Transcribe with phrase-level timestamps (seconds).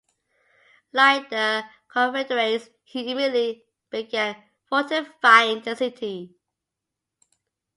[0.93, 4.35] Like the Confederates, he immediately began
[4.67, 6.33] fortifying the city.